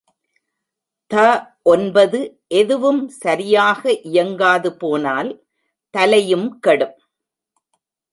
த 1.11 1.15
ஒன்பது 1.63 2.19
எதுவும் 2.59 3.01
சரியாக 3.23 3.91
இயங்காதுபோனால் 4.11 5.29
தலையும் 5.95 6.47
கெடும். 6.59 6.95